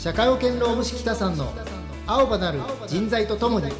[0.00, 1.52] 社会保険労務士北さんの
[2.06, 3.70] 青葉なる人材とともに。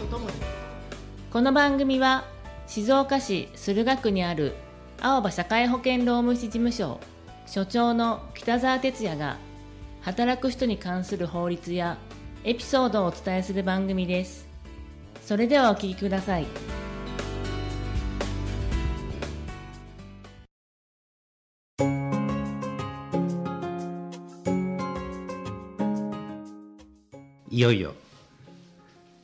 [1.32, 2.24] この番組は
[2.66, 4.54] 静岡市駿河区にある
[5.00, 7.00] 青葉社会保険労務士事務所
[7.46, 9.38] 所長の北澤哲也が
[10.02, 11.96] 働く人に関する法律や
[12.44, 14.46] エピソードをお伝えする番組です。
[15.24, 16.44] それではお聞きください。
[27.60, 27.92] いよいよ。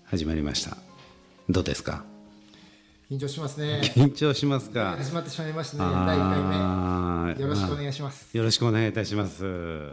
[0.04, 0.76] 始まりました。
[1.48, 2.04] どうですか？
[3.10, 3.80] 緊張しますね。
[3.82, 4.94] 緊張しますか？
[4.98, 5.84] 始まってしまいましたね。
[5.84, 7.42] あ第ー1回目。
[7.42, 9.92] よろしくお願いします、よろしくお願いいたします。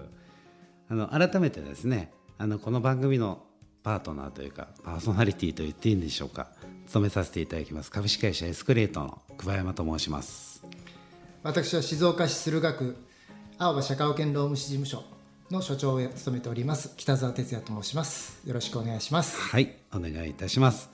[0.90, 3.46] あの改めてですねあのこの番組の
[3.82, 6.50] パートナーというかパーソナリティと言っていいんでしょうか？
[6.88, 7.92] 務めさせていただきます。
[7.92, 10.66] 株式会社エスクレートの桑山と申します。
[11.44, 12.98] 私は静岡市駿河区
[13.58, 15.02] 青葉社会保険労務士事務所
[15.52, 18.40] の所長を務めております北澤哲也と申します。
[18.48, 19.40] よろしくお願いします。
[19.40, 20.90] はいお願いいたします。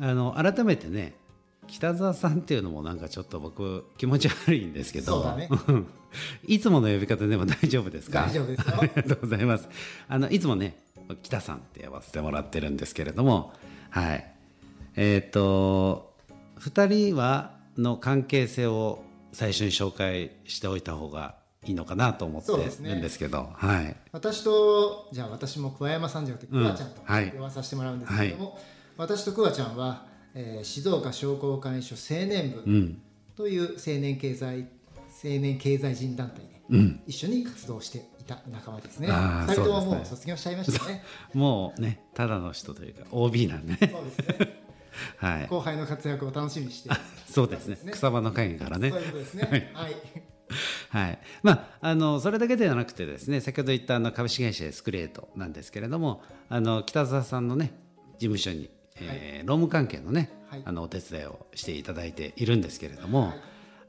[0.00, 1.14] あの改めてね
[1.66, 5.48] 北澤さんっていうのもなんかちょっと僕気持ち悪いんですけどそうだね。
[6.46, 8.22] いつもの呼び方でも 大丈夫ですか？
[8.26, 8.76] 大丈夫ですよ。
[8.80, 9.68] ありがとうございます。
[10.08, 10.78] あのいつもね
[11.22, 13.52] 北さんって呼ばせてもらってるんですけれども
[13.90, 14.26] はい。
[14.96, 16.14] えっ、と
[16.60, 19.02] 2人はの関係性を
[19.32, 23.96] 最初に紹介しておいた方がいいのかなと思ってるんですけどはい。
[24.12, 26.62] 私とじゃあ私も桑山さんじゃなくてうん。
[26.62, 27.30] 桑ちゃんとはい。
[27.32, 28.58] 呼ばさせてもらうんですけども、
[28.96, 33.02] 私と桑ちゃんは、えー静岡商工会所青年部うん。
[33.36, 34.68] という青年経済
[35.22, 37.02] 青年経済人団体でうん。
[37.06, 39.08] 一緒に活動していた仲間ですね。
[39.10, 41.02] あー二人とももう卒業しちゃいましたね。
[41.34, 44.60] もうねただの人というか OB なんでねそうですね。
[45.18, 45.46] はい。
[45.46, 46.90] 後輩の活躍を楽しみにして。
[47.28, 47.78] そうですね。
[47.84, 47.92] ね。
[47.92, 48.90] 草場の会議からね。
[48.90, 49.70] そういうことですね。
[49.74, 49.94] はい。
[50.90, 51.18] はい。
[51.44, 57.72] まあ、あのそれだけではなくてですね先ほど言ったあの株式会社エスクレートなんですけれどもあの北澤さんのね
[58.18, 60.62] 事務所に、えー労務関係のね、はい。
[60.64, 63.32] あのお手伝いをしていただいているんですけれども、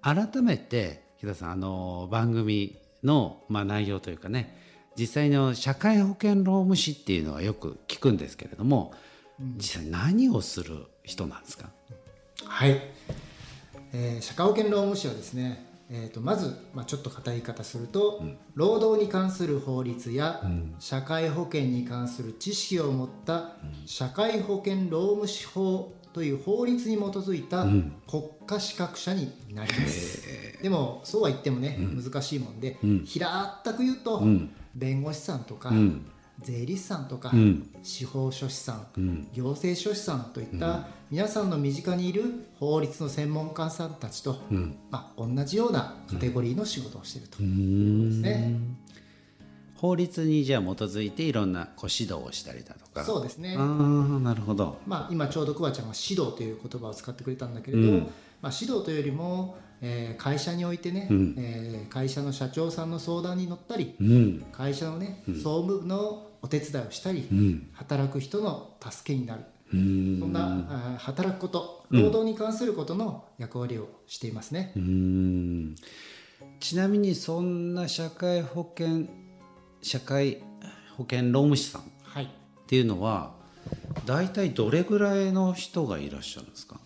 [0.01, 4.56] 改めて北澤さんあの番組の、まあ、内容というかね
[4.95, 8.94] 実際の社会保険労務士っていうのはよく聞くんですけれども、
[9.57, 11.69] 実際何をする人なんですか？
[12.45, 12.79] はい。
[13.91, 15.70] えー社会保険労務士はですね。
[15.94, 18.24] えー、とまず、まあ、ちょっと硬い言い方すると、
[18.56, 20.41] 労働に関する法律や、
[20.79, 34.24] 社会保険に関する知識を持った、社会保険労務士法という法律に基づいた国家資格者になります、でもそうは言ってもね、難しいもんで、平ったく言うと、
[34.74, 36.06] 弁護士さんとか、ん
[36.44, 37.68] 税理士さんとか、ん。
[37.84, 39.28] 司法書士さん、ん。
[39.34, 42.24] 行政書士さんといった、皆さんの身近にいる
[42.59, 44.38] 法律の専門家さんたちと、
[44.90, 47.41] まあ、同じようなカテゴリーの仕事をしていると。
[47.41, 48.81] いうことですね。
[49.81, 53.03] 法律にじゃあ基づいていろんなこう指導をしたりだとか。
[53.03, 53.56] そうですね。
[53.57, 53.66] ああ
[54.19, 54.78] なるほど。
[54.85, 57.91] まあ、今ちょうどくわちゃんが指導という言葉を使ってくれたんだけれど、
[58.41, 61.07] まあ、指導というよりも、えー会社においてね、
[61.38, 64.46] えー会社の社長さんの相談に乗ったり、うん。
[64.51, 67.28] 会社のね、総務部のお手伝いをしたり、
[67.74, 69.44] 働く人の助けになる、
[69.74, 70.19] うん。
[70.19, 75.75] そんな働くこと労働に関することの役割をしていますね、うん。
[76.59, 79.07] ちなみにそんな社会保険
[79.81, 80.41] 社会
[80.97, 82.30] 保険労務士さんっはい。
[82.68, 83.34] ていうのは
[84.06, 86.80] 大体どれぐらいの人がいらっしゃるんですか？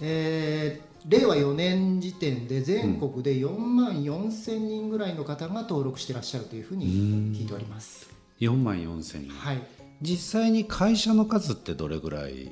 [0.00, 6.88] えー令和4年時点で全国で4万4千人ぐらいの方が登録していらっしゃるというふうに
[7.32, 8.10] 聞いております、
[8.40, 9.62] 4万4千人はい。
[10.02, 12.50] 実際に会社の数ってどれぐらい？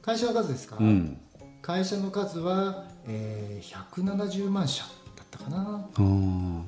[0.00, 1.18] 会社の数ですか、うん。
[1.62, 4.84] 会社の数は、えー、170万社
[5.16, 5.88] だったかな。
[5.94, 6.62] あー。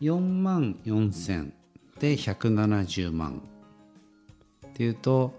[0.00, 1.52] 4万4千
[1.98, 3.42] で170万。
[4.66, 5.38] っていうと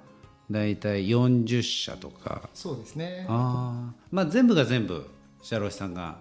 [0.51, 2.47] 大体40社とか。
[2.53, 3.25] そうですね。
[3.27, 5.09] ああまあ全部が全部
[5.41, 6.19] 社労士さんが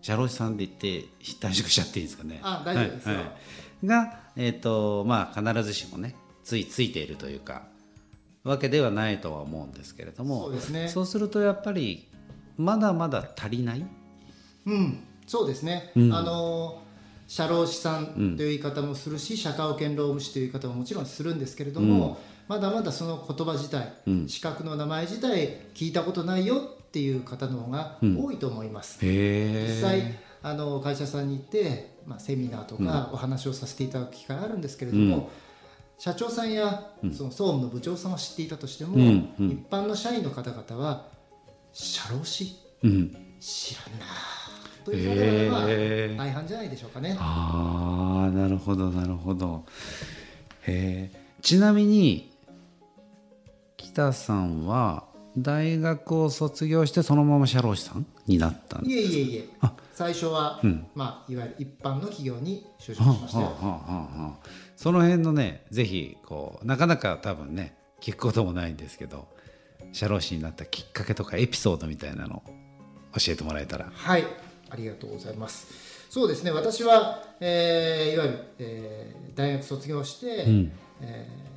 [0.00, 1.06] 社労士さんで言って
[1.46, 2.40] 退職しちゃっていいですかね。
[2.42, 3.14] あ大丈夫ですよ。
[3.16, 3.34] はいはい
[3.84, 7.62] がえっ、とまあ必ずしもねついついているというか
[8.42, 10.88] わけではないとは思うんですけれどもそうですね。
[10.88, 12.08] そうするとやっぱり
[12.56, 13.86] まだまだ足りない？
[14.66, 16.82] うんそうですね、あの
[17.26, 23.94] 社労士さんという言い方もするし、社会保険労務士という言い方ももちろんするんですけれども、まだまだその言葉自体、
[24.28, 35.30] 資格の名前自体聞いたことないよっていう方の方が多いと思います、へ実際あの会社さんに行って、まあ、セミナーとかお話をさせていただく機会あるんですけれども、
[35.98, 39.50] 社長さんやその総務の部長さんは知っていたとしても、うんうん。
[39.50, 41.06] 一般の社員の方々は
[41.72, 42.56] 社労士？
[42.82, 43.16] うん。
[43.40, 44.04] 知らんな
[44.84, 46.16] という方がまあへー。
[46.18, 47.16] 大半じゃないでしょうかね。
[47.18, 49.64] ああなるほどなるほど。
[50.66, 52.36] へえちなみに
[53.78, 55.04] 北さんは
[55.36, 59.48] 大学を卒業してそのまま社労士さんになったんいえいえいえ。
[59.60, 59.72] あ。
[59.94, 60.86] 最初は、うん。
[60.94, 69.28] まあ、いわゆる一般の企業に就職しはあましたその辺のねぜひこうなかなか多分ね聞くこともないんですけど
[69.92, 72.42] 社労士になったきっかけとかエピソードみたいなの
[73.16, 73.90] 教えてもらえたら。
[73.94, 74.24] はい、
[74.68, 76.10] ありがとうございます。
[76.10, 80.72] そうですね、私は、えーいわゆる、えー大学卒業して、ん。
[81.00, 81.53] えー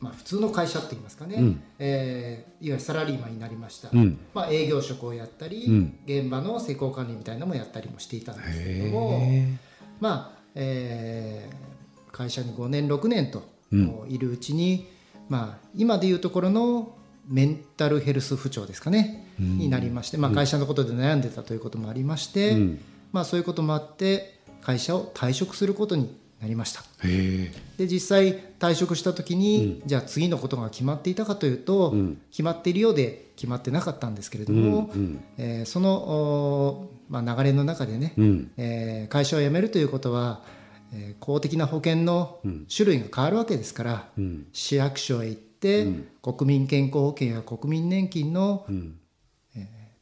[0.00, 1.62] まあ、普通の会社って言いますかね、うん。
[1.78, 4.18] えーいわゆるサラリーマンになりました、うん。
[4.34, 5.98] まあ、営業職をやったり、うん。
[6.06, 9.52] 現場の施工管理みたいなのもやったりもしていたんですけれども、へ
[10.00, 11.68] まあえー
[12.10, 14.04] 会社に5年6年とうん。
[14.08, 14.88] いるうちに、
[15.28, 16.96] まあ、今でいうところの
[17.28, 22.80] メンタルヘルス不調ですかね、になりまして、まあ、会社のことで悩んでたということもありまして、うん。
[23.12, 26.84] まあ、そういうこともあって会社を退職することになりました。
[27.04, 27.52] え。
[27.76, 32.20] で実際退職した時に、じゃあ次のことが決まっていたかというと、うん。
[32.30, 35.24] 決まっているようで決まってなかったんですけれども、うんうん。
[35.36, 38.50] えーその、おまあ、流れの中でね、うん。
[38.56, 40.44] えー会社を辞めるということは、
[40.92, 42.38] えー公的な保険の
[42.74, 44.46] 種類が変わるわけですから、うん。
[44.52, 45.88] 市役所へ行って、
[46.22, 48.94] 国民健康保険や国民年金のうん。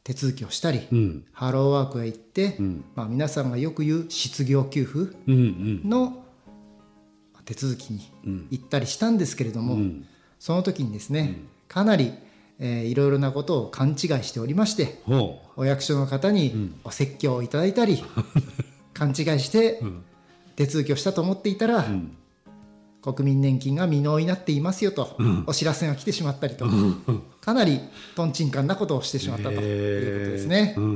[0.03, 1.25] 手続きをしたり、うん。
[1.33, 2.85] ハローワークへ行って、ん。
[2.95, 5.89] まあ、皆さんがよく言う失業給付うんうん。
[5.89, 6.23] の
[7.47, 8.01] 手続きに
[8.51, 10.05] 行ったりしたんですけれども、ん。
[10.37, 11.39] その時にですね、
[11.69, 12.13] かなり、
[12.59, 18.03] えーいろいろなことを勘違いしておりましてほお役所の方にお説教をいただいたり、
[18.93, 19.81] 勘違いして
[20.57, 21.85] 手続きをしたと思っていたら、
[23.01, 26.67] 国民年金が未納になっていますよと、お知らせが来てしまったりと、
[27.39, 27.79] かなり
[28.15, 30.73] とんちんかんなことをしてしまったということですね。
[30.77, 30.91] ううんう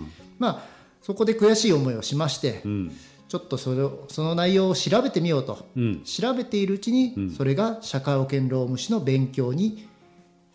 [0.00, 0.12] ん。
[0.40, 2.92] まあそこで悔しい思いをしまして、うん
[3.28, 6.02] ちょっとそれをその内容を調べてみようと、うん。
[6.04, 9.88] 調べているうちに、それが社会保険労務士の勉強に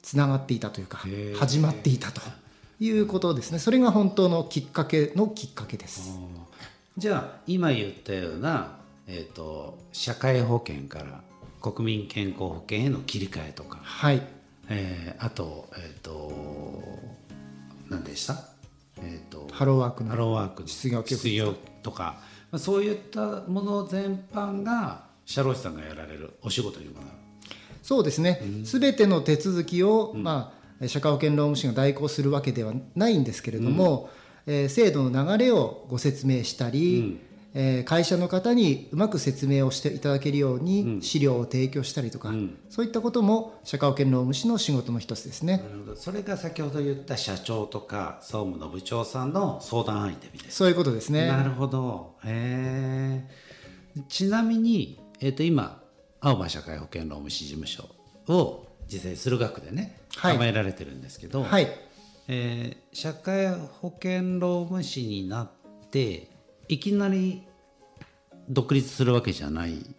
[0.01, 0.99] つながっていたというか
[1.35, 2.21] 始まっていたと
[2.79, 3.59] いうことですね。
[3.59, 6.17] それが本当のきっかけのきっかけです。
[6.97, 8.77] じゃあ今言ったような、
[9.07, 11.21] えー、と社会保険から
[11.61, 14.21] 国民健康保険への切り替えとか、はい。
[14.69, 16.31] えーあとえっ、と
[17.89, 18.35] 何でした？
[18.97, 20.09] えっ、とハローワークの。
[20.09, 21.53] ハローワークの失業
[21.83, 22.21] とか、ま
[22.51, 27.07] あ、そういったもの全般が社労士さんがやられるお仕事にもなる。
[27.81, 34.09] そうですね、すべての手続きを、まあ、社会保険労務士が代行するわけではないんですけれども、
[34.45, 37.19] えー制度の流れをご説明したり、
[37.53, 42.33] えー会社の方にうまく説明をしていただけるように資料を提供したりとか、
[42.69, 45.57] そういったことも社会保険労務士の仕事の一つですね。
[45.57, 50.53] なるほどそれが先ほど言った社長とか総務の部長さんの相談相手みたいな。
[50.53, 51.27] そういうことですね。
[51.27, 52.15] なるほど。
[52.23, 53.51] へえ。
[54.07, 55.83] ちなみに、えっ、と今
[56.21, 57.89] 青葉社会保険労務士事務所
[58.27, 61.67] を実際駿河区でねはい構えられてるんですけど、はい、
[62.27, 65.49] えー社会保険労務士になっ
[65.89, 66.30] て
[66.67, 67.43] いきなり
[68.49, 69.95] 独立するわけじゃない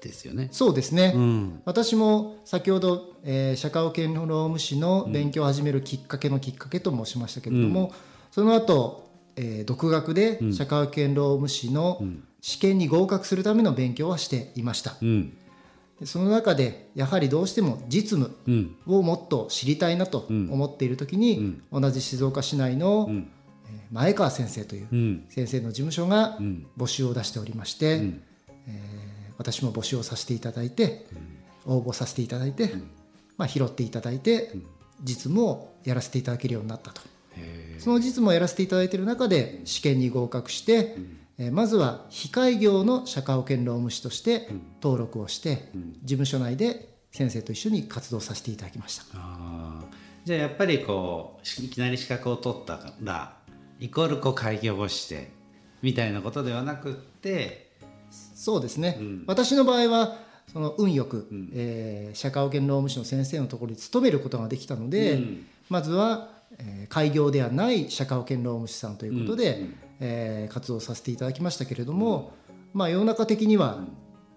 [0.00, 0.48] ですよね。
[0.50, 1.62] そうですね、うん。
[1.64, 7.92] 私も先ほど、えー社会保険労務士の勉強を始めるきっかけのきっかけと申しましたけれども、
[8.30, 12.02] その後、えー独学で社会保険労務士の
[12.40, 15.36] 試験に合格するための勉強はしていました、うん。
[16.00, 18.76] でその中でやはりどうしても実務うん。
[18.86, 23.24] をもっと知りたいなと思っている時に、同じ静岡市内の、えー
[23.90, 25.24] 前川先生といううん。
[25.28, 26.66] 先生の事務所がん。
[26.76, 28.22] 募集を出しておりまして、ん。
[28.66, 31.06] えー私も募集をさせていただいて、
[31.66, 32.74] 応募させていただいて、
[33.36, 34.52] まあ、拾っていただいて、
[35.02, 37.00] 実務をやらせていただけるようになったと。
[37.36, 40.96] へその実務をやらせていただいている中で試験に合格して、
[41.38, 44.48] えーまずは非開業の社会保険労務士として
[44.80, 45.70] 登録をして、
[46.04, 49.04] 事務所内で先生と一緒に活動させていただきました。
[50.24, 53.38] じゃあやっぱりこういきなり資格を取ったら
[53.82, 55.30] イコールこう開業をして
[55.82, 57.72] みたいなことではなくって
[58.10, 60.16] そうですね、私の場合は
[60.52, 65.46] その運よく、えー社会保険労務士の先生のところに勤めることができたので、うん。
[65.70, 69.66] まずは、えー開業ではない社会保険労務士さんということで、
[70.00, 72.32] えー活動させていただきましたけれども、
[72.74, 73.78] まあ、世の中的には、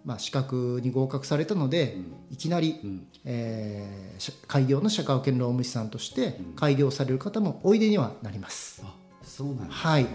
[0.05, 1.97] まあ、資格に合格されたので、
[2.31, 2.79] いきなり、
[3.25, 8.83] えーし開業の社会保険労務士さんとして開業される方もおいでにはなります。
[9.25, 9.73] あそうなんですね。
[9.73, 10.07] はい。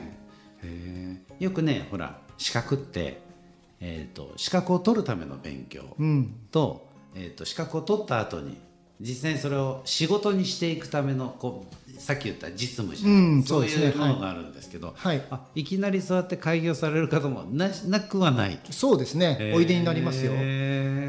[1.38, 3.20] よくねほら資格って、
[3.80, 8.58] えー、と資格を取るための勉強うん、と,、えー、と資格を取った後に
[9.00, 15.22] 実際にそれを仕事にしていくためのこうさっき言った実務じゃうんないそうそういうものがあるんですけど、はい。
[15.30, 18.58] あいきなりそうやって開業される方もななくはない。
[18.70, 20.32] そうですね、おいでになりますよ。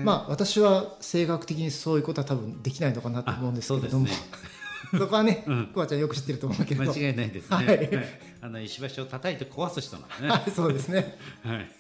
[0.04, 4.61] まあ私は性格的にそういうことは多分できないのかなと思うんですけれども、あ
[4.98, 7.56] そこはね、くわちゃんよく知ってると思うけど、間違いないですね。
[7.56, 7.68] はい。
[7.68, 7.90] はい。
[8.42, 10.30] あの石橋を叩いて壊す人なんでね。
[10.30, 11.18] はいそうですね。
[11.44, 11.72] はい。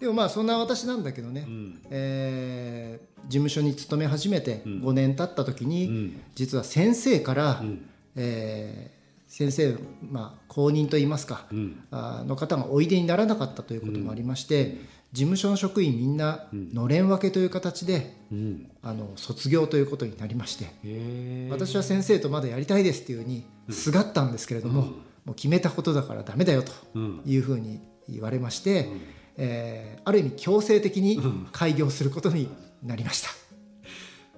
[0.00, 1.80] でもまあそんな私なんだけどね、ん。
[1.90, 6.20] えー事務所に勤め始めて5年経った時に、ん。
[6.34, 7.80] 実は先生から、ん。
[8.16, 9.76] えー先生、
[10.10, 11.84] まあ、公認といいますか、ん。
[11.90, 14.78] あの方がおいでにならなかったということもありまして、
[15.12, 18.70] 事務所の職員みんなのれん分けという形で、うん。
[18.82, 24.82] あの卒業ということになりまして、へ私は先生とまだやりたいですっていうふうにすがったんですけれども、
[25.24, 27.22] もう決めたことだからダメだよとうん。
[27.24, 28.88] いうふうに言われまして、
[29.36, 31.20] えーある意味強制的に
[31.52, 32.48] 開業することに
[32.82, 33.30] なりました。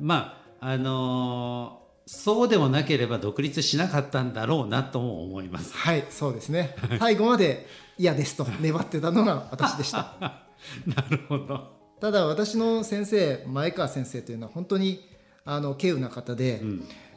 [0.00, 1.79] まああのー
[2.12, 5.73] そうでもなければ独立しなかったんだろうなとも思います。
[5.73, 10.17] はいそうですね最後まで嫌ですと 粘ってたのが私でした
[10.87, 11.71] なるほど。
[12.00, 15.09] ただ私の先生前川先生というのは本当に
[15.45, 16.62] あの稀有な方で、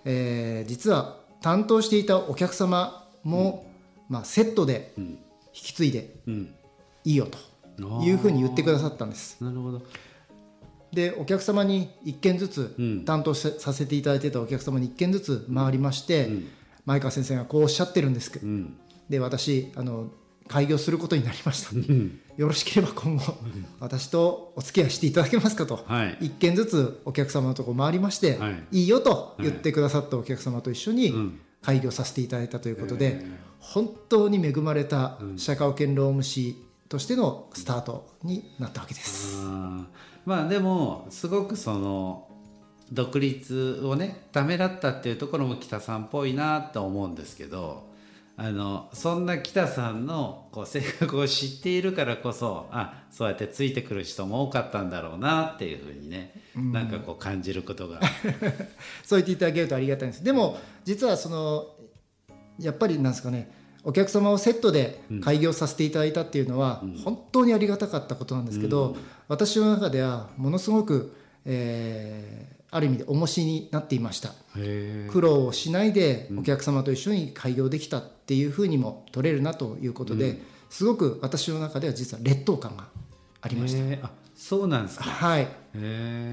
[0.06, 3.66] えー実は担当していたお客様も、
[4.08, 5.18] まあ、セットで引
[5.54, 6.56] き継いでうん。
[7.04, 9.82] いいよというふうに言ってくださったんですなるほど。
[10.94, 13.06] でお客様に1件ずつうん。
[13.06, 16.30] 担当しさせていただいてたお客様に1件ずつ回りまして、
[16.86, 18.78] 前川先生がこうおっしゃってるんですけど、うん。
[19.10, 20.12] で私あの
[20.48, 21.72] 開業することになりました。
[21.74, 22.20] うん。
[22.38, 23.36] よろしければ今後
[23.80, 26.18] 私とお付き合いしていただけますかと、はい。
[26.22, 28.82] 1件ずつお客様のとこ回りまして、はい。
[28.82, 31.40] い、いよと言ってくださったお客様と一緒にん。
[31.64, 33.26] 開業させていただいたということで、
[33.60, 36.58] 本当に恵まれた社会保険労務士
[36.90, 39.38] としてのスタートになったわけです。
[39.42, 42.28] あーまあでもすごくその
[42.92, 47.92] 独立をねためらったっていうところも北さんっぽいなと思うんですけど
[48.36, 58.00] あのそんな北さんのこう性格を知っているからこそあそうやってついてくる人も多かったんだろうなっていうふうにね、なんかこう感じることが。
[59.06, 60.24] そう言っていただけるとありがたいんです。
[60.24, 61.76] でも実はその
[62.60, 63.52] やっぱりなんですかね
[63.84, 68.96] お客様をセットで開業させていただいたっていうのは本当にありがたかったことなんですけど、
[69.28, 71.16] 私の中ではものすごく、
[71.46, 74.34] えーある意味で重しになっていました。
[74.58, 82.88] へ苦労をしないでお客様と一緒に開業できたっていうふうにも取れるなということで、すごく私の中では実は劣等感が
[83.42, 83.80] ありました。
[83.80, 85.04] えあそうなんですか。
[85.04, 85.48] はい。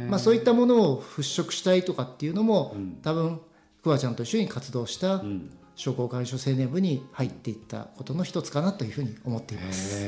[0.09, 3.41] まあ、そういったものを払拭したいとかっていうのも、多分
[3.83, 5.23] くわちゃんと一緒に活動した
[5.77, 10.03] 商工会所青年部に入っていったことの一つかなというふうに思っています。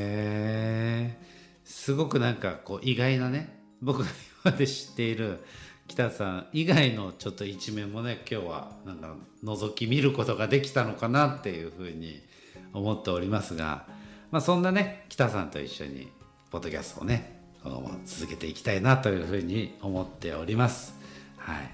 [1.64, 4.08] すごくなんかこう意外なね僕が
[4.44, 5.44] 今まで知っている
[5.88, 9.14] 北さん以外のちょっと一面もね今日はなんか
[9.44, 12.22] 覗き見ることができたのかなっていうふうに
[12.72, 13.86] 思っておりますが、
[14.30, 16.08] まあ、そんなね北さんと一緒に
[16.50, 20.94] ポッドキャストをね今後も続けていきたいなというふうに思っております。
[21.36, 21.70] はい、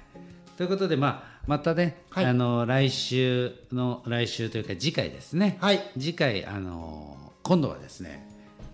[0.57, 2.26] ということで、まあ、またね、はい。
[2.26, 5.80] あの来週の来週というか次回ですね、はい。
[5.99, 8.28] 次回あの今度はですね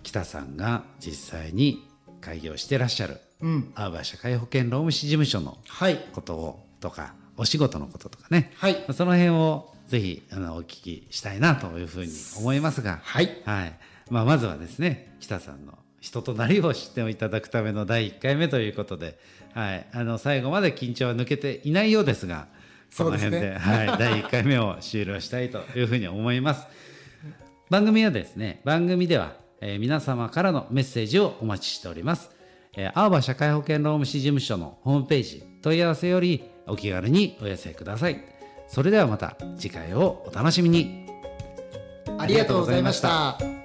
[0.05, 1.89] 北さんが実際に
[2.21, 8.75] 開業してらっしゃるうん、アーバー社会保険労務士事務所のはい、ことをとかお仕事のこととかね、はい。
[8.75, 13.79] まあその辺をぜひあのお聞きしたいなというふうに思いますが、はい、はい。
[14.09, 19.19] まあ、まずはですね北さんの人となりを知っていただくための第1回目ということで、
[19.53, 22.47] はい、あの最後まで緊張は抜けていないようですが
[22.97, 26.67] この辺でねはい、 第1回目を終了したいというふうに思います。
[27.69, 32.31] 番組はですね番組では、えー皆様からのメッセージをお待ちしております。
[32.77, 38.25] えー、青葉社会保険労務士事務所のホームページ問い合わせよりお気軽にお寄せください。
[38.69, 41.07] それではまた次回をお楽しみに。
[42.19, 43.64] ありがとうございました。